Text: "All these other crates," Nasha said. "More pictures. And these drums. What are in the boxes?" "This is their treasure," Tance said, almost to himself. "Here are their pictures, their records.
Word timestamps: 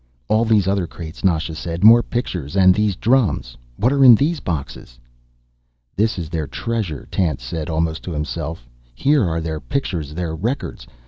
"All 0.29 0.45
these 0.45 0.67
other 0.67 0.87
crates," 0.87 1.23
Nasha 1.23 1.53
said. 1.53 1.83
"More 1.83 2.01
pictures. 2.01 2.55
And 2.57 2.73
these 2.73 2.95
drums. 2.95 3.55
What 3.77 3.93
are 3.93 4.03
in 4.03 4.15
the 4.15 4.33
boxes?" 4.43 4.97
"This 5.95 6.17
is 6.17 6.27
their 6.27 6.47
treasure," 6.47 7.07
Tance 7.11 7.43
said, 7.43 7.69
almost 7.69 8.01
to 8.05 8.11
himself. 8.11 8.67
"Here 8.95 9.23
are 9.29 9.39
their 9.41 9.59
pictures, 9.59 10.15
their 10.15 10.35
records. 10.35 10.87